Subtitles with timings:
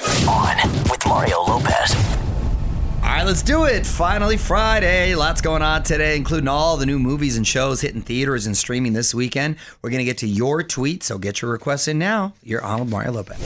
[0.00, 1.94] On with Mario Lopez.
[3.02, 3.86] All right, let's do it.
[3.86, 5.14] Finally, Friday.
[5.14, 8.92] Lots going on today, including all the new movies and shows hitting theaters and streaming
[8.92, 9.56] this weekend.
[9.82, 12.34] We're going to get to your tweets, so get your requests in now.
[12.42, 13.38] You're on with Mario Lopez.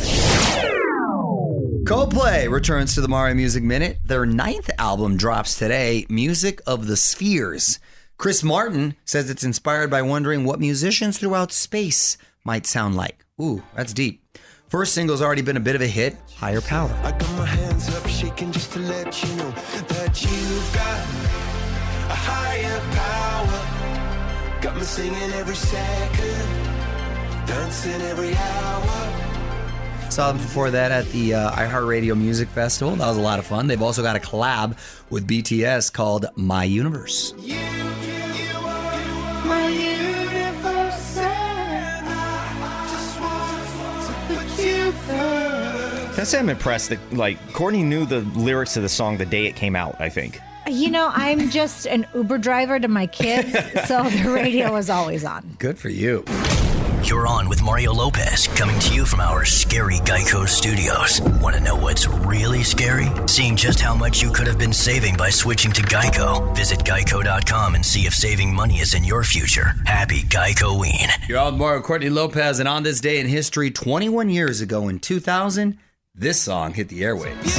[1.85, 3.99] Coldplay returns to the Mario Music Minute.
[4.05, 7.79] Their ninth album drops today, Music of the Spheres.
[8.19, 13.25] Chris Martin says it's inspired by wondering what musicians throughout space might sound like.
[13.41, 14.23] Ooh, that's deep.
[14.69, 16.91] First single's already been a bit of a hit, Higher Power.
[17.05, 20.99] I got my hands up shaking just to let you know that you've got
[22.11, 24.61] a higher power.
[24.61, 30.11] Got me singing every second, dancing every hour.
[30.11, 32.97] Saw them before that at the uh, iHeartRadio Music Festival.
[32.97, 33.69] That was a lot of fun.
[33.69, 34.77] They've also got a collab
[35.11, 37.35] with BTS called My Universe.
[39.45, 43.17] My universe, and I just
[46.13, 49.25] Can I say I'm impressed that like Courtney knew the lyrics to the song the
[49.25, 49.99] day it came out.
[49.99, 50.39] I think.
[50.69, 53.51] You know, I'm just an Uber driver to my kids,
[53.89, 55.57] so the radio is always on.
[55.59, 56.25] Good for you.
[57.03, 61.21] You're on with Mario Lopez, coming to you from our scary Geico studios.
[61.43, 63.09] Want to know what's really scary?
[63.27, 66.55] Seeing just how much you could have been saving by switching to Geico.
[66.55, 69.75] Visit geico.com and see if saving money is in your future.
[69.85, 71.09] Happy Geico Ween.
[71.27, 74.87] You're on with Mario Courtney Lopez, and on this day in history, 21 years ago
[74.89, 75.79] in 2000,
[76.15, 77.59] this song hit the airwaves.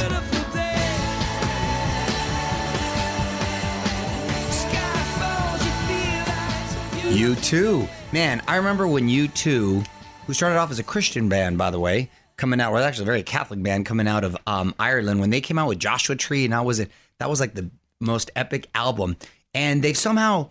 [7.14, 7.88] U2.
[8.12, 9.86] Man, I remember when U2,
[10.26, 13.06] who started off as a Christian band, by the way, coming out, well, actually a
[13.06, 16.44] very Catholic band coming out of um, Ireland, when they came out with Joshua Tree,
[16.44, 16.90] and that was it.
[17.18, 19.16] That was like the most epic album,
[19.52, 20.50] and they've somehow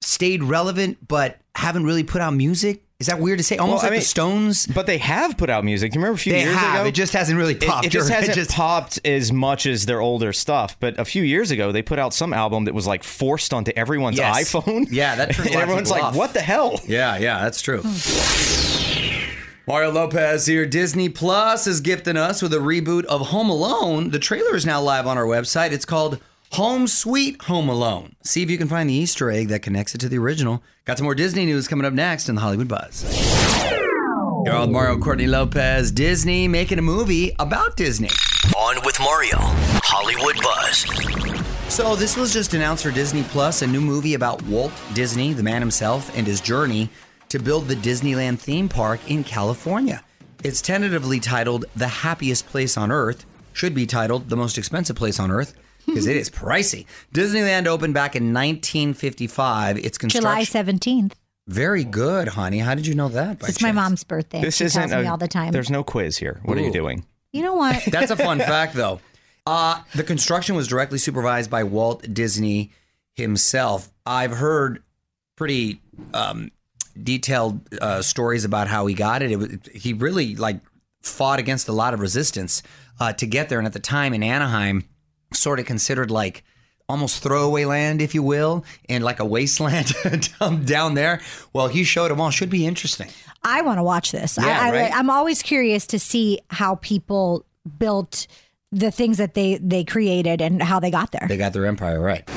[0.00, 2.84] stayed relevant, but haven't really put out music.
[3.02, 3.56] Is that weird to say?
[3.56, 4.66] Almost Well, like mean, the Stones.
[4.68, 5.90] But they have put out music.
[5.90, 6.80] Do you remember a few They years have.
[6.82, 6.88] ago?
[6.88, 7.86] It just hasn't really It- popped.
[7.86, 10.76] It, just It hasn't just- popped as much as their older stuff.
[10.78, 13.72] But a few years ago, they put out some album that was like forced onto
[13.74, 14.52] everyone's Yes.
[14.52, 14.86] iPhone.
[14.90, 16.14] Yeah, that turned and everyone's like, off.
[16.14, 17.80] "What the hell?" Yeah, yeah, that's true.
[17.82, 19.02] Hmm.
[19.66, 20.66] Mario Lopez here.
[20.66, 24.10] Disney Plus is gifting us with a reboot of Home Alone.
[24.10, 25.70] The trailer is now live on our website.
[25.72, 26.18] It's called
[26.56, 28.14] Home Sweet Home Alone.
[28.24, 30.62] See if you can find the Easter egg that connects it to the original.
[30.84, 33.04] Got some more Disney news coming up next in the Hollywood Buzz.
[34.44, 35.90] With Mario Courtney Lopez.
[35.90, 38.10] Disney making a movie about Disney.
[38.54, 39.38] On with Mario.
[39.40, 41.74] Hollywood Buzz.
[41.74, 45.42] So this was just announced for Disney Plus, a new movie about Walt Disney, the
[45.42, 46.90] man himself, and his journey
[47.30, 50.04] to build the Disneyland theme park in California.
[50.44, 53.24] It's tentatively titled The Happiest Place on Earth.
[53.54, 55.54] Should be titled The Most Expensive Place on Earth
[55.86, 56.86] because it is pricey.
[57.14, 59.78] Disneyland opened back in 1955.
[59.78, 60.22] It's construction.
[60.22, 61.12] July 17th.
[61.48, 62.58] Very good, honey.
[62.58, 63.40] How did you know that?
[63.40, 64.40] by It's my mom's birthday.
[64.40, 65.52] This she isn't tells me a- all the time.
[65.52, 66.40] There's no quiz here.
[66.44, 67.04] What are you doing?
[67.32, 67.82] You know what?
[67.90, 69.00] That's a fun fact, though.
[69.44, 72.70] Uh, the construction was directly supervised by Walt Disney
[73.14, 73.90] himself.
[74.06, 74.82] I've heard
[75.36, 75.80] pretty
[76.14, 76.52] um,
[77.02, 79.32] detailed uh, stories about how he got it.
[79.32, 80.60] it was, he really like
[81.02, 82.62] fought against a lot of resistance
[83.00, 84.84] uh, to get there, and at the time in Anaheim,
[85.34, 86.44] sort of considered like
[86.88, 89.92] almost throwaway land, if you will, and like a wasteland
[90.40, 91.20] down, down there.
[91.52, 92.30] Well, he showed them all.
[92.30, 93.08] Should be interesting.
[93.42, 94.38] I want to watch this.
[94.40, 94.92] Yeah, I, I, right?
[94.94, 97.44] I'm always curious to see how people
[97.78, 98.26] built
[98.70, 101.26] the things that they they created and how they got there.
[101.28, 102.28] They got their empire right.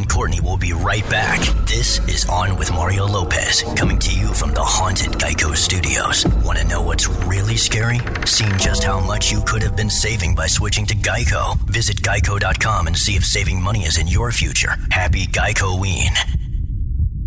[0.00, 1.40] Mario and Courtney will be right back.
[1.66, 6.24] This is On with Mario Lopez, coming to you from the haunted Geico Studios.
[6.44, 8.00] Want to know what's really scary?
[8.24, 11.58] Seeing just how much you could have been saving by switching to Geico.
[11.68, 14.76] Visit geico.com and see if saving money is in your future.
[14.90, 16.12] Happy Geico-ween.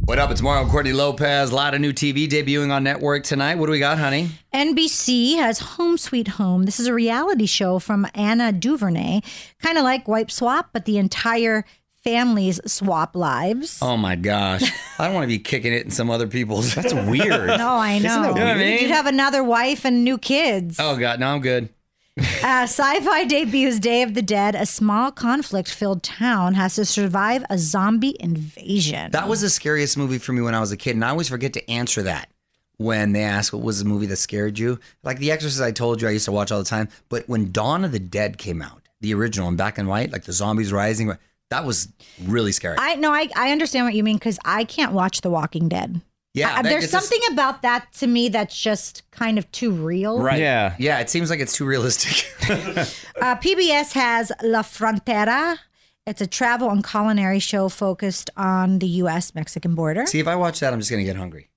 [0.05, 0.31] What up?
[0.31, 1.51] It's Mario and Courtney Lopez.
[1.51, 3.55] A lot of new TV debuting on network tonight.
[3.55, 4.29] What do we got, honey?
[4.53, 6.63] NBC has Home Sweet Home.
[6.63, 9.21] This is a reality show from Ava DuVernay,
[9.61, 11.63] kind of like Wife Swap, but the entire
[12.03, 13.79] families swap lives.
[13.81, 14.63] Oh my gosh.
[14.99, 16.75] I don't want to be kicking it in some other people's.
[16.75, 17.47] That's weird.
[17.63, 18.09] No, I know.
[18.09, 18.81] Isn't that You know what I mean?
[18.81, 20.77] You'd have another wife and new kids.
[20.79, 21.69] Oh God, no, I'm good.
[22.17, 22.23] Uh,
[22.63, 24.55] sci-fi debuts Day of the Dead.
[24.55, 29.11] A small conflict-filled town has to survive a zombie invasion.
[29.11, 31.29] That was the scariest movie for me when I was a kid, and I always
[31.29, 32.29] forget to answer that
[32.77, 34.79] when they ask what was the movie that scared you.
[35.03, 36.89] Like The Exorcist, I told you I used to watch all the time.
[37.09, 40.23] But when Dawn of the Dead came out, the original in black and white, like
[40.23, 41.15] the zombies rising,
[41.53, 41.87] that was
[42.25, 42.75] really scary.
[42.79, 46.01] I no, I, I understand what you mean because I can't watch The Walking Dead.
[46.33, 49.49] Yeah, I- that- there's it's just- something about that to me that's just kind of
[49.51, 50.19] too real.
[50.19, 50.39] right.
[50.39, 50.75] Yeah.
[50.79, 52.25] Yeah, it seems like it's too realistic.
[53.21, 55.57] Uh, PBS has La Frontera.
[56.05, 59.33] It's a travel and culinary show focused on the U.S.
[59.33, 60.05] Mexican border.
[60.07, 61.47] See, if I watch that, I'm just going to get hungry.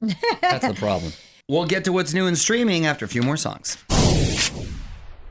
[0.41, 1.13] That's the problem.
[1.49, 3.79] We'll get to what's new in streaming after a few more songs.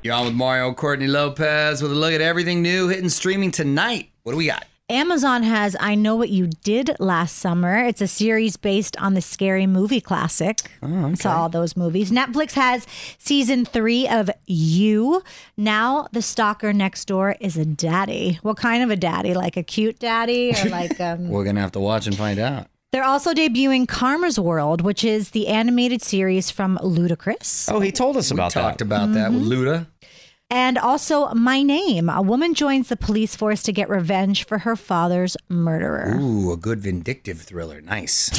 [0.01, 4.09] You're on with Mario Courtney Lopez with a look at everything new hitting streaming tonight.
[4.25, 4.66] What do we got?
[4.89, 7.77] Amazon has I Know What You Did Last Summer.
[7.86, 10.62] It's a series based on the scary movie classic.
[10.81, 11.16] Oh, okay.
[11.16, 12.10] Saw all those movies.
[12.10, 12.88] Netflix has
[13.19, 15.22] season three of You.
[15.57, 18.39] Now the stalker next door is a daddy.
[18.42, 19.36] What kind of a daddy?
[19.36, 22.39] Like a cute daddy or like um We're going to have to watch and find
[22.39, 22.66] out.
[22.92, 27.69] They're also debuting Karma's World, which is the animated series from Ludacris.
[27.72, 28.86] Oh, he told us about Talked that.
[28.86, 29.51] about that with Mm-hmm.
[29.51, 29.88] Luda.
[30.50, 32.09] And also My Name.
[32.09, 36.18] A woman joins the police force to get revenge for her father's murderer.
[36.19, 37.81] Ooh, a good vindictive thriller.
[37.81, 38.30] Nice.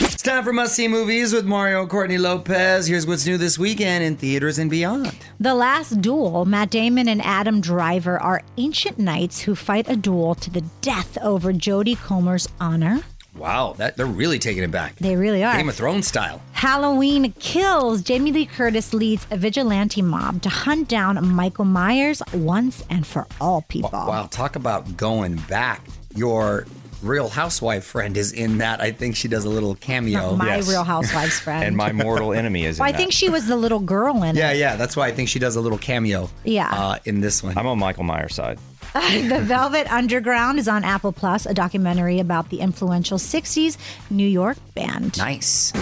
[0.00, 2.86] It's time for must see movies with Mario Courtney Lopez.
[2.86, 5.14] Here's what's new this weekend in theaters and beyond.
[5.40, 10.34] The Last Duel, Matt Damon and Adam Driver are ancient knights who fight a duel
[10.36, 13.00] to the death over Jodie Comer's honor.
[13.36, 14.96] Wow, that they're really taking it back.
[14.96, 15.56] They really are.
[15.56, 16.40] Game of Thrones style.
[16.52, 18.02] Halloween Kills.
[18.02, 23.26] Jamie Lee Curtis leads a vigilante mob to hunt down Michael Myers once and for
[23.40, 23.90] all people.
[23.92, 25.84] Wow, talk about going back.
[26.14, 26.64] Your
[27.02, 28.80] Real Housewife friend is in that.
[28.80, 30.36] I think she does a little cameo.
[30.36, 30.68] My Yes.
[30.70, 31.64] Real Housewives friend.
[31.64, 32.78] And my mortal enemy is.
[32.78, 34.56] well, I in think she was the little girl in Yeah, it.
[34.58, 34.76] Yeah, yeah.
[34.76, 36.30] That's why I think she does a little cameo.
[36.44, 36.70] Yeah.
[36.72, 37.58] Uh, in this one.
[37.58, 38.58] I'm on Michael Myers' side.
[39.28, 43.76] the Velvet Underground is on Apple Plus, a documentary about the influential 60s
[44.08, 45.18] New York band.
[45.18, 45.72] nice.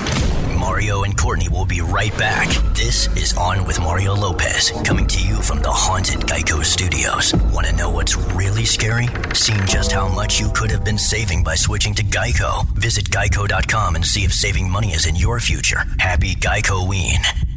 [0.58, 2.48] Mario and Courtney will be right back.
[2.74, 7.34] This is On with Mario Lopez, coming to you from the haunted Geico Studios.
[7.52, 9.08] Want to know what's really scary?
[9.34, 12.64] Seeing just how much you could have been saving by switching to Geico.
[12.78, 15.84] Visit geico.com and see if saving money is in your future.
[15.98, 17.51] Happy Geico-ween.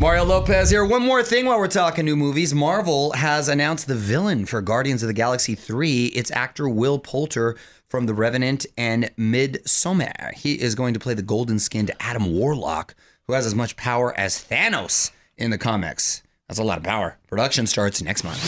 [0.00, 0.84] Mario Lopez here.
[0.84, 2.52] One more thing while we're talking new movies.
[2.52, 6.06] Marvel has announced the villain for Guardians of the Galaxy 3.
[6.06, 7.56] It's actor Will Poulter
[7.88, 10.34] from The Revenant and Midsommar.
[10.34, 12.96] He is going to play the golden skinned Adam Warlock,
[13.26, 16.22] who has as much power as Thanos in the comics.
[16.48, 17.16] That's a lot of power.
[17.28, 18.42] Production starts next month.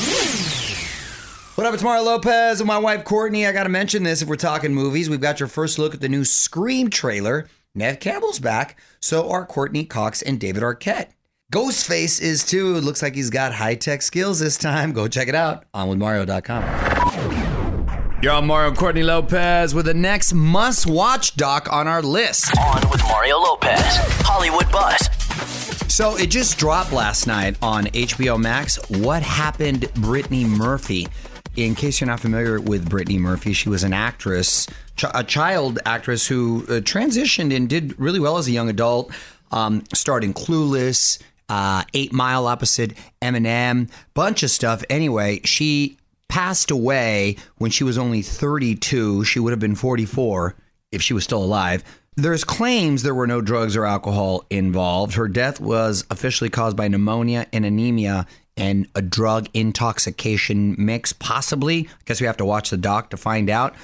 [1.55, 3.47] What up, it's Mario Lopez and my wife Courtney.
[3.47, 5.09] I got to mention this if we're talking movies.
[5.09, 7.49] We've got your first look at the new Scream trailer.
[7.75, 11.11] Neve Campbell's back, so are Courteney Cox and David Arquette.
[11.53, 12.75] Ghostface is too.
[12.75, 14.93] Looks like he's got high tech skills this time.
[14.93, 16.65] Go check it out on with Mario.com.
[18.21, 22.53] You're on Mario Courtney Lopez with the next must watch doc on our list.
[22.59, 23.79] On with Mario Lopez,
[24.25, 25.09] Hollywood Buzz.
[25.93, 28.77] So it just dropped last night on HBO Max.
[28.91, 31.07] What happened, Brittany Murphy?
[31.55, 35.79] In case you're not familiar with Brittany Murphy, she was an actress, ch- a child
[35.87, 39.13] actress who uh, transitioned and did really well as a young adult.
[39.53, 44.83] Um, starred in Clueless, uh, Eight Mile opposite Eminem, bunch of stuff.
[44.91, 45.97] Anyway, she
[46.29, 49.25] passed away when she was only 32.
[49.25, 50.57] She would have been 44
[50.93, 51.85] if she was still alive.
[52.17, 55.15] There's claims there were no drugs or alcohol involved.
[55.15, 58.27] Her death was officially caused by pneumonia and anemia
[58.57, 61.89] and a drug intoxication mix, possibly.
[61.91, 63.75] I guess we have to watch the doc to find out.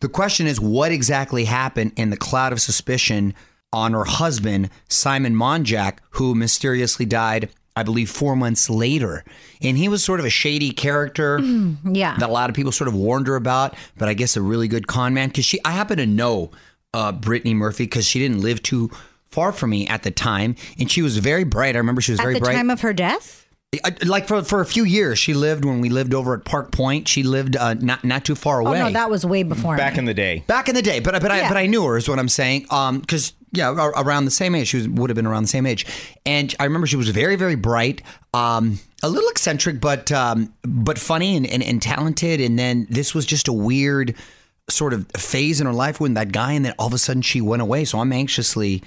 [0.00, 3.34] The question is what exactly happened in the cloud of suspicion
[3.72, 9.24] on her husband, Simon Monjack, who mysteriously died, I believe, four months later.
[9.60, 11.38] And he was sort of a shady character
[11.84, 12.16] Yeah.
[12.16, 14.68] that a lot of people sort of warned her about, but I guess a really
[14.68, 15.28] good con man.
[15.28, 16.50] Because she, I happen to know
[16.94, 18.90] uh, Brittany Murphy because she didn't live too
[19.30, 21.74] far from me at the time, and she was very bright.
[21.74, 22.48] I remember she was At very bright.
[22.50, 23.44] At the time of her death?
[23.84, 26.72] I- like for for a few years, she lived when we lived over at Park
[26.72, 27.06] Point.
[27.06, 28.92] She lived uh, not not too far away Oh away.
[28.92, 29.76] no, that was way before.
[29.76, 29.98] Back me.
[30.00, 30.42] in the day.
[30.46, 32.64] Back in the day, but but I but I knew her is what I'm saying.
[32.70, 35.66] Um, because yeah, around the same age, she was, would have been around the same
[35.66, 35.84] age,
[36.24, 38.00] and I remember she was very very bright,
[38.32, 42.40] um, a little eccentric, but um, but funny and, and and talented.
[42.40, 44.14] And then this was just a weird
[44.70, 47.20] sort of phase in her life when that guy, and then all of a sudden
[47.20, 47.84] she went away.
[47.84, 48.82] So I'm anxiously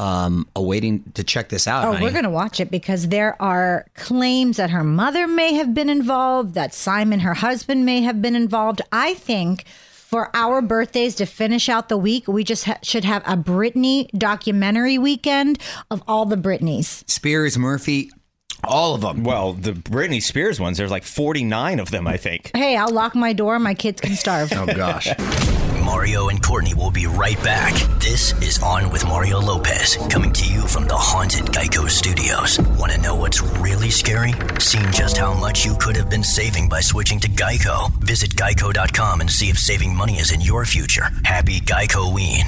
[0.00, 1.84] um awaiting to check this out.
[1.84, 2.04] Oh, honey.
[2.04, 5.90] we're going to watch it because there are claims that her mother may have been
[5.90, 8.80] involved, that Simon, her husband, may have been involved.
[8.90, 13.22] I think for our birthdays to finish out the week, we just ha- should have
[13.26, 15.58] a Britney documentary weekend
[15.90, 17.08] of all the Britneys.
[17.08, 18.10] Spears, Murphy,
[18.64, 19.22] all of them.
[19.22, 22.50] Well, the Britney Spears ones, there's like 49 of them, I think.
[22.56, 23.58] Hey, I'll lock my door.
[23.58, 24.50] My kids can starve.
[24.52, 25.08] Oh gosh.
[25.90, 27.74] Mario and Courtney will be right back.
[27.98, 32.60] This is On with Mario Lopez, coming to you from the haunted Geico Studios.
[32.78, 34.32] Want to know what's really scary?
[34.60, 37.90] Seeing just how much you could have been saving by switching to Geico.
[38.04, 41.10] Visit geico.com and see if saving money is in your future.
[41.24, 42.46] Happy Geico-ween.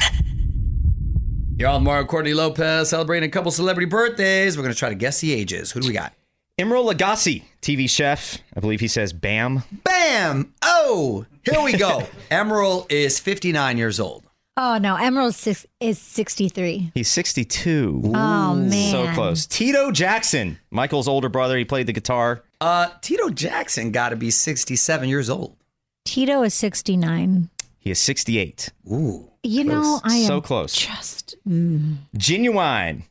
[1.57, 4.57] You're on Mario Courtney Lopez celebrating a couple celebrity birthdays.
[4.57, 5.73] We're going to try to guess the ages.
[5.73, 6.13] Who do we got?
[6.61, 8.39] Emeril Lagasse, TV chef.
[8.55, 9.63] I believe he says Bam.
[9.85, 10.53] Bam!
[10.63, 12.07] Oh, here we go.
[12.31, 14.25] Emeril is 59 years old.
[14.59, 14.95] oh, no.
[14.97, 16.93] Emeril six, is 63.
[16.95, 18.03] He's 62.
[18.15, 18.91] Oh, man.
[18.91, 19.47] So close.
[19.47, 21.57] Tito Jackson, Michael's older brother.
[21.57, 22.45] He played the guitar.
[22.61, 25.57] Uh, Tito Jackson got to be 67 years old.
[26.05, 27.49] Tito is 69.
[27.79, 28.69] He is 68.
[28.93, 29.31] Ooh.
[29.43, 30.75] You know, I am so close.
[30.75, 31.35] just.
[31.49, 33.05] Ginuwine.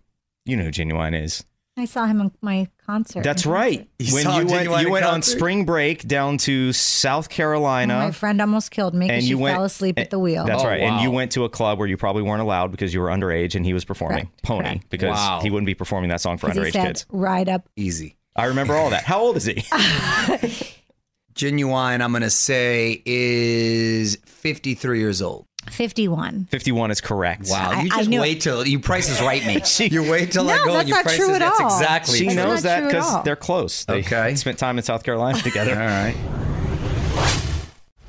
[0.45, 1.43] You know who Ginuwine is.
[1.77, 3.23] I saw him in my concert.
[3.23, 3.87] That's right.
[3.97, 7.93] You when you went, you in went on spring break down to South Carolina.
[7.95, 10.19] Oh, my friend almost killed me because and she you went fell asleep at the
[10.19, 10.45] wheel.
[10.45, 10.81] That's Oh, right.
[10.81, 13.55] And you went to a club where you probably weren't allowed because you were underage
[13.55, 14.89] and he was performing Correct, Pony correct.
[14.89, 15.39] because Wow.
[15.41, 17.05] he wouldn't be performing that song for 'Cause he underage said, kids.
[17.09, 17.67] Ride up.
[17.77, 18.17] Easy.
[18.35, 19.03] I remember all that.
[19.05, 19.55] How old is he?
[21.33, 25.45] Ginuwine, I'm going to say, is 53 years old.
[25.69, 26.47] 51.
[26.49, 27.47] 51 is correct.
[27.49, 27.71] Wow.
[27.71, 29.61] I- you I just knew wait till you prices right me.
[29.87, 31.25] you wait till I No, go that's and you not prices.
[31.25, 31.79] true at That's all.
[31.79, 32.17] exactly.
[32.17, 33.85] She That's knows not that because they're close.
[33.85, 34.35] They Okay.
[34.35, 35.71] spent time in South Carolina together.
[35.79, 36.15] All right.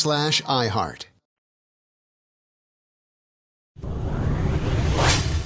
[0.00, 1.04] slash iHeart.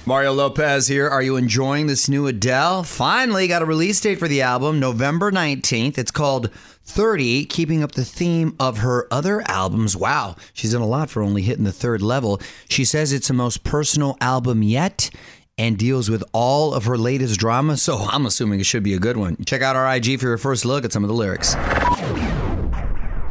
[0.07, 1.09] Mario Lopez here.
[1.09, 2.83] Are you enjoying this new Adele?
[2.83, 5.97] Finally got a release date for the album, November 19th.
[5.97, 6.51] It's called
[6.83, 9.97] 30, keeping up the theme of her other albums.
[9.97, 12.39] Wow, she's done a lot for only hitting the third level.
[12.69, 15.09] She says it's the most personal album yet
[15.57, 18.99] and deals with all of her latest drama, so I'm assuming it should be a
[18.99, 19.43] good one.
[19.47, 21.55] Check out our IG for your first look at some of the lyrics.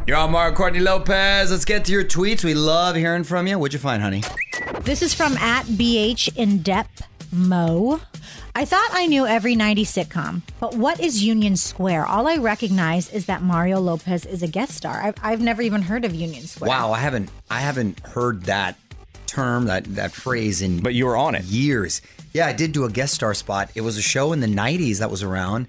[0.06, 1.50] You're on Mario Courtney Lopez.
[1.50, 2.44] Let's get to your tweets.
[2.44, 3.58] We love hearing from you.
[3.58, 4.22] What'd you find, honey?
[4.82, 8.02] This is from at BH in depth Mo.
[8.54, 12.06] I thought I knew every 90s sitcom, but what is Union Square?
[12.06, 15.02] All I recognize is that Mario Lopez is a guest star.
[15.02, 16.70] I've, I've never even heard of Union Square.
[16.70, 18.78] Wow, I haven't I haven't heard that
[19.26, 21.46] term that that phrase in But you were on it.
[21.46, 22.02] years.
[22.34, 23.72] Yeah, I did do a guest star spot.
[23.74, 25.68] It was a show in the 90s that was around.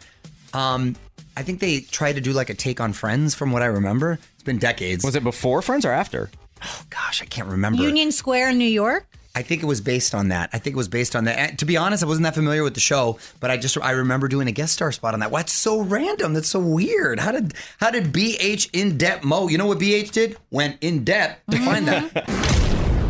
[0.52, 0.96] Um
[1.36, 4.18] I think they tried to do like a take on Friends from what I remember.
[4.34, 5.04] It's been decades.
[5.04, 6.30] Was it before Friends or after?
[6.62, 7.82] Oh gosh, I can't remember.
[7.82, 9.06] Union Square in New York?
[9.36, 10.50] I think it was based on that.
[10.52, 11.38] I think it was based on that.
[11.38, 13.90] And to be honest, I wasn't that familiar with the show, but I just I
[13.90, 15.32] remember doing a guest star spot on that.
[15.32, 16.34] What's so random?
[16.34, 17.18] That's so weird.
[17.18, 19.48] How did how did BH in debt Mo?
[19.48, 20.36] You know what BH did?
[20.50, 22.14] Went in debt to find that.
[22.14, 22.53] Mm-hmm.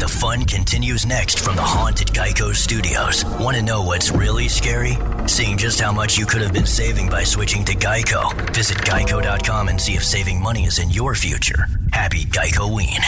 [0.04, 3.24] The fun continues next from the haunted Geico Studios.
[3.40, 4.98] Want to know what's really scary?
[5.26, 8.34] Seeing just how much you could have been saving by switching to Geico.
[8.52, 11.68] Visit geico.com and see if saving money is in your future.
[11.94, 12.98] Happy Geico Ween.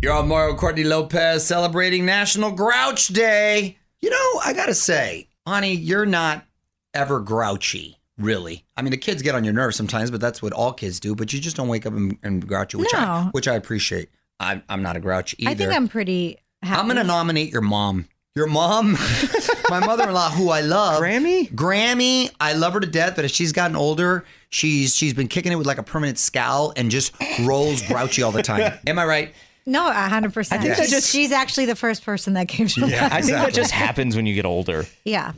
[0.00, 3.78] You're on Mario Courtney Lopez celebrating National Grouch Day.
[4.00, 6.46] You know, I gotta say, honey, you're not
[6.94, 8.64] ever grouchy, really.
[8.76, 11.16] I mean, the kids get on your nerves sometimes, but that's what all kids do.
[11.16, 14.08] But you just don't wake up and, and grouchy, which I which I appreciate.
[14.40, 15.50] I'm, I'm not a grouch either.
[15.50, 16.80] I think I'm pretty happy.
[16.80, 18.08] I'm gonna nominate your mom.
[18.34, 18.92] Your mom,
[19.68, 21.50] my mother-in-law, who I love, Grammy?
[21.52, 22.30] Grammy.
[22.40, 25.56] I love her to death, but as she's gotten older, she's she's been kicking it
[25.56, 28.72] with like a permanent scowl and just rolls grouchy all the time.
[28.86, 29.34] Am I right?
[29.66, 30.50] No, 100%.
[30.52, 32.94] I think that she's, just- she's actually the first person that came to mind.
[32.94, 34.86] I think that just happens when you get older.
[35.04, 35.32] Yeah.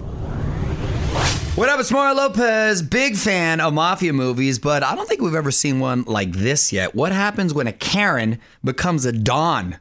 [1.57, 2.83] What up, it's Mario Lopez.
[2.83, 6.73] Big fan of mafia movies, but I don't think we've ever seen one like this
[6.73, 6.97] yet.
[6.97, 9.79] What happens when a Karen becomes a Don?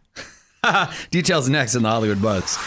[1.10, 2.60] Details next in the Hollywood Buzz.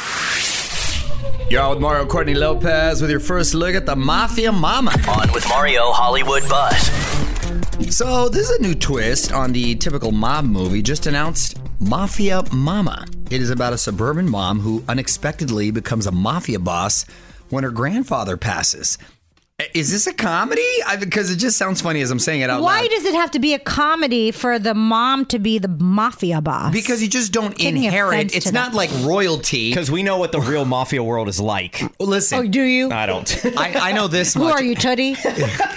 [1.49, 4.91] You're on with Mario Courtney Lopez with your first look at the Mafia Mama.
[5.09, 7.95] On with Mario Hollywood Buzz.
[7.95, 13.07] So, this is a new twist on the typical mob movie just announced Mafia Mama.
[13.31, 17.07] It is about a suburban mom who unexpectedly becomes a mafia boss
[17.51, 18.99] when her grandfather passes.
[19.73, 20.61] Is this a comedy?
[20.87, 22.65] I, because it just sounds funny as I'm saying it out loud.
[22.67, 22.91] Why loud.
[22.91, 26.75] does it have to be a comedy for the mom to be the mafia boss?
[26.75, 28.13] because you just don't Taking inherit.
[28.17, 28.77] offense It's to not that.
[28.77, 29.71] like royalty.
[29.71, 31.81] Because we know what the real mafia world is like.
[31.99, 32.91] Listen, oh, do you?
[32.93, 33.35] I don't.
[33.57, 34.43] I, I know this much.
[34.43, 34.61] Who much.
[34.61, 35.17] are you, Tootie?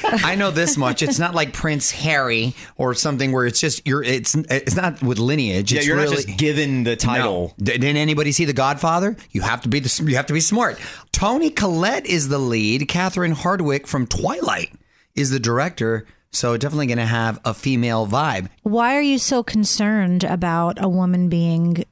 [0.25, 1.01] I know this much.
[1.01, 4.03] It's not like Prince Harry or something where it's just you're.
[4.03, 5.71] It's it's not with lineage.
[5.71, 7.55] yeah, it's you're really, not just given the title.
[7.57, 7.65] No.
[7.65, 9.15] D- Didn't anybody see The Godfather?
[9.31, 10.03] You have to be the.
[10.05, 10.77] You have to be smart.
[11.13, 12.87] Toni Collette is the lead.
[12.89, 13.31] Catherine
[13.69, 14.73] Hardwicke from Twilight
[15.15, 16.05] is the director.
[16.31, 18.49] So definitely going to have a female vibe.
[18.63, 21.85] Why are you so concerned about a woman being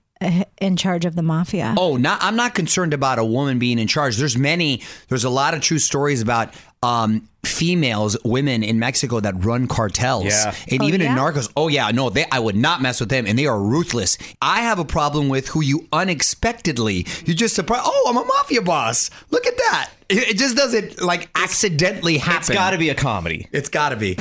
[0.60, 1.76] in charge of the mafia?
[1.78, 4.18] Oh, not I'm not concerned about a woman being in charge.
[4.18, 4.82] There's many.
[5.10, 6.54] There's a lot of true stories about
[6.84, 10.26] um, females, women in Mexico that run cartels.
[10.26, 10.54] Yeah.
[10.72, 11.18] and Oh, even in yeah?
[11.18, 11.52] Narcos.
[11.56, 14.18] Oh yeah, no, they I would not mess with them, and they are ruthless.
[14.42, 17.82] I have a problem with who you unexpectedly you just surprise.
[17.84, 19.10] Oh, I'm a mafia boss.
[19.32, 19.92] Look at that.
[20.10, 22.38] It, it just doesn't like accidentally happen.
[22.40, 23.48] It's got to be a comedy.
[23.52, 24.16] It's got to be.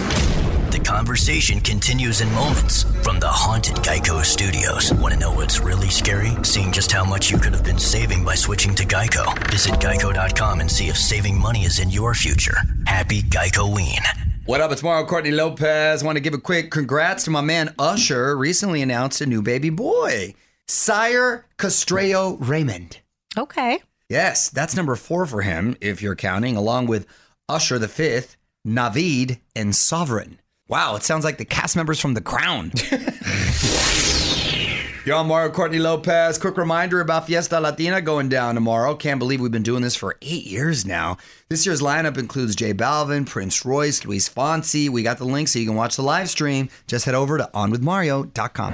[0.71, 4.93] The conversation continues in moments from the haunted Geico Studios.
[4.95, 6.33] Want to know what's really scary?
[6.43, 9.25] Seeing just how much you could have been saving by switching to Geico.
[9.49, 12.57] Visit geico.com and see if saving money is in your future.
[12.85, 14.01] Happy Geico Ween.
[14.47, 14.73] What up?
[14.73, 16.03] It's Mario Courtney Lopez.
[16.03, 18.37] Want to give a quick congrats to my man Usher.
[18.37, 20.35] Recently announced a new baby boy,
[20.67, 22.99] Sire Castrello Raymond.
[23.39, 23.79] Okay.
[24.09, 27.07] Yes, that's number four for him, if you're counting, along with
[27.49, 30.41] Usher the Fifth, Naviyd, and Sovereign.
[30.69, 32.73] Wow, it sounds like the cast members from The Crown.
[35.07, 36.39] Yo, I'm Mario Courtney Lopez.
[36.39, 38.97] Quick reminder about Fiesta Latina going down tomorrow.
[38.97, 41.19] Can't believe we've been doing this for eight years now.
[41.49, 44.89] This year's lineup includes J Balvin, Prince Royce, Luis Fonsi.
[44.89, 46.69] We got the link so you can watch the live stream.
[46.89, 48.73] Just head over to onwithmario.com.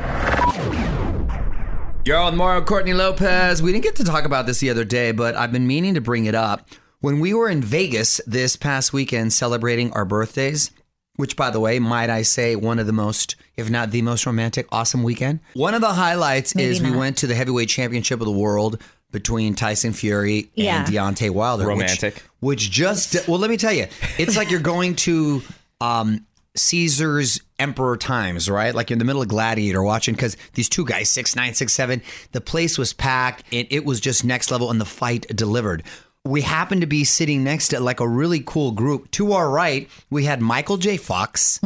[2.07, 3.63] Yo, I'm Mario Courtney Lopez.
[3.63, 6.01] We didn't get to talk about this the other day, but I've been meaning to
[6.01, 6.67] bring it up.
[7.01, 10.71] When we were in Vegas this past weekend celebrating our birthdays,
[11.17, 14.27] which by the way, might I say, one of the most, if not the most
[14.27, 15.41] romantic, awesome weekend.
[15.55, 18.81] One of the highlights Maybe is we went to the heavyweight championship of the world
[19.11, 20.85] between Tyson Fury Yeah.
[20.85, 21.67] and Deontay Wilder.
[21.67, 22.23] which- Romantic.
[22.41, 23.87] Which, just, well, let me tell you,
[24.19, 25.43] it's like you're going to
[25.81, 28.75] um, Caesar's Emperor Times, right?
[28.75, 31.73] Like you're in the middle of Gladiator watching because these two guys, six nine, six
[31.73, 35.83] seven, the place was packed and it was just next level, and the fight delivered.
[36.25, 39.11] We happened to be sitting next to like a really cool group.
[39.13, 40.97] To our right, we had Michael J.
[40.97, 41.59] Fox,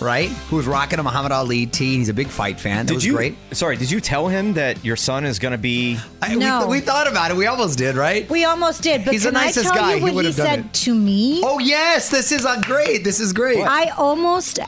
[0.00, 1.96] right, who was rocking a Muhammad Ali tee.
[1.98, 2.86] He's a big fight fan.
[2.86, 3.12] That Did was you?
[3.14, 3.34] great.
[3.52, 5.98] Sorry, did you tell him that your son is going to be?
[6.22, 6.66] I, No.
[6.66, 7.36] we, we thought about it.
[7.36, 8.26] We almost did, right?
[8.30, 9.96] We almost did, but He's the can I nicest tell guy.
[9.96, 10.72] you what would he, have done said it.
[10.72, 11.42] to me?
[11.44, 13.04] Oh yes, this is uh, great.
[13.04, 13.58] This is great.
[13.62, 14.60] I almost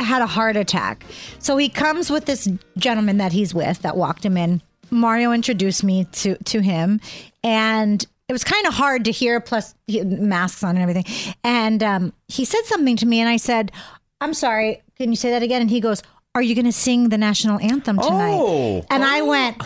[0.00, 1.04] had a heart attack.
[1.38, 4.62] So he comes with this gentleman that he's with that walked him in.
[4.90, 7.00] Mario introduced me to to him,
[7.44, 9.40] and it was kind of hard to hear.
[9.40, 11.34] Plus, he masks on and everything.
[11.42, 13.72] And um, he said something to me, and I said,
[14.20, 14.82] "I'm sorry.
[14.94, 16.00] Can you say that again?" And he goes,
[16.36, 18.86] "Are you going to sing the national anthem tonight?" Oh.
[18.88, 19.60] and I went.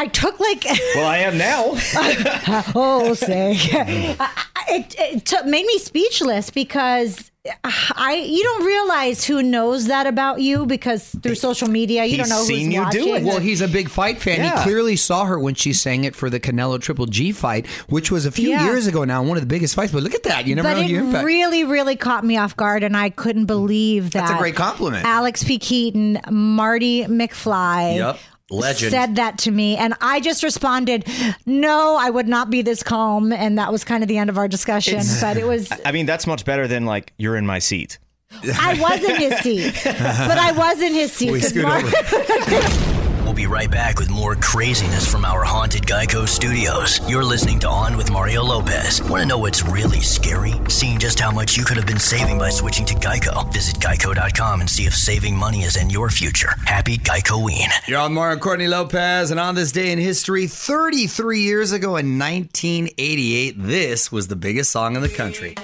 [0.00, 1.72] I took like Well, I am now.
[2.74, 3.52] oh say
[4.68, 7.30] it, it took, made me speechless because
[7.64, 12.18] I you don't realize who knows that about you because through social media you He's
[12.18, 13.16] don't know seen who's you do watching.
[13.16, 13.28] it.
[13.28, 14.40] Well, he's a big fight fan.
[14.40, 14.58] Yeah.
[14.58, 18.10] He clearly saw her when she sang it for the Canelo Triple G fight, which
[18.10, 18.64] was a few Yeah.
[18.66, 19.92] years ago now, one of the biggest fights.
[19.92, 20.46] But look at that.
[20.46, 21.24] You never but know it your impact.
[21.24, 24.20] really, really caught me off guard, and I couldn't believe that.
[24.26, 25.06] That's a great compliment.
[25.06, 25.58] Alex P.
[25.58, 27.96] Keaton, Marty McFly.
[27.96, 28.18] Yep.
[28.50, 28.90] Legend.
[28.90, 31.06] Said that to me, and I just responded,
[31.44, 34.38] "No, I would not be this calm." And that was kind of the end of
[34.38, 35.02] our discussion.
[35.20, 37.98] but it was I mean, that's much better than like you're in my seat.
[38.42, 42.94] I was in his seat, but I was in his seat.
[43.24, 47.00] We'll be right back with more craziness from our haunted Geico studios.
[47.08, 49.02] You're listening to On with Mario Lopez.
[49.02, 50.54] Want to know what's really scary?
[50.68, 53.52] Seeing just how much you could have been saving by switching to Geico.
[53.52, 56.52] Visit geico.com and see if saving money is in your future.
[56.64, 57.68] Happy Geico-ween.
[57.86, 62.18] You're on Mario Courtney Lopez, and on this day in history, 33 years ago in
[62.18, 65.54] 1988, this was the biggest song in the country.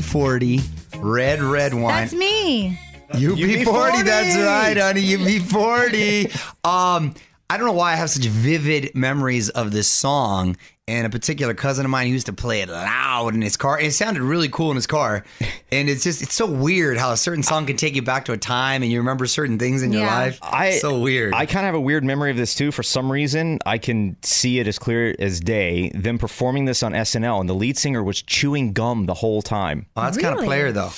[0.00, 0.62] UB40,
[1.02, 2.02] Red Red Wine.
[2.02, 2.78] That's me.
[3.10, 5.02] UB40, that's right, honey.
[5.02, 6.50] UB40.
[6.64, 7.14] Um,
[7.50, 10.56] I don't know why I have such vivid memories of this song.
[10.86, 13.80] And a particular cousin of mine used to play it loud in his car.
[13.80, 15.24] It sounded really cool in his car.
[15.72, 18.32] And it's just, it's so weird how a certain song can take you back to
[18.32, 20.38] a time and you remember certain things in your life.
[20.40, 21.34] I so weird.
[21.34, 22.70] I kind of have a weird memory of this too.
[22.70, 25.90] For some reason, I can see it as clear as day.
[25.92, 29.86] Them performing this on SNL, and the lead singer was chewing gum the whole time.
[29.96, 30.90] Oh, that's kind of player though.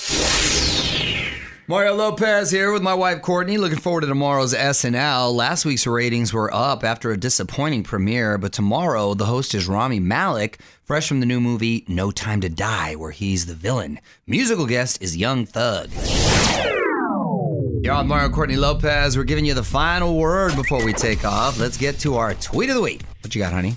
[1.69, 3.57] Mario Lopez here with my wife Courtney.
[3.57, 5.33] Looking forward to tomorrow's SNL.
[5.33, 9.99] Last week's ratings were up after a disappointing premiere, but tomorrow the host is Rami
[9.99, 13.99] Malek, fresh from the new movie No Time to Die, where he's the villain.
[14.25, 15.89] Musical guest is Young Thug.
[17.83, 19.17] You're on Mario Courtney Lopez.
[19.17, 21.59] We're giving you the final word before we take off.
[21.59, 23.01] Let's get to our tweet of the week.
[23.21, 23.75] What you got, honey?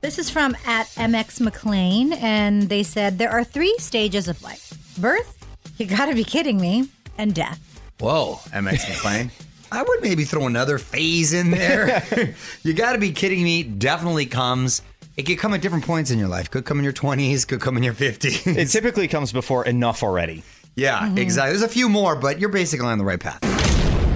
[0.00, 4.76] This is from at MX McLean, and they said there are three stages of life
[4.98, 5.46] birth,
[5.78, 6.88] you gotta be kidding me,
[7.20, 7.60] and death.
[8.00, 9.30] Whoa, MX McLean.
[9.72, 12.02] I would maybe throw another phase in there.
[12.64, 13.62] you got to be kidding me.
[13.62, 14.82] Definitely comes.
[15.16, 16.50] It could come at different points in your life.
[16.50, 18.56] Could come in your 20s, could come in your 50s.
[18.56, 20.42] It typically comes before enough already.
[20.74, 21.18] yeah, mm-hmm.
[21.18, 21.52] exactly.
[21.52, 23.49] There's a few more, but you're basically on the right path.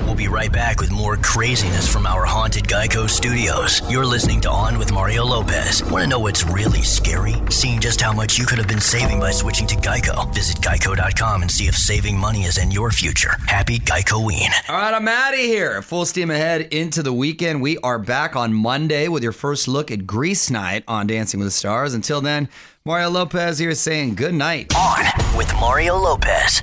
[0.04, 3.80] We'll be right back with more craziness from our haunted Geico studios.
[3.90, 5.82] You're listening to On with Mario Lopez.
[5.84, 7.34] Want to know what's really scary?
[7.48, 10.32] Seeing just how much you could have been saving by switching to Geico.
[10.34, 13.36] Visit geico.com and see if saving money is in your future.
[13.46, 14.50] Happy Geico-ween.
[14.68, 15.80] All right, I'm out of here.
[15.80, 17.62] Full steam ahead into the weekend.
[17.62, 21.46] We are back on Monday with your first look at Grease Night on Dancing with
[21.46, 21.94] the Stars.
[21.94, 22.50] Until then,
[22.84, 24.70] Mario Lopez here saying good night.
[24.76, 26.62] On with Mario Lopez.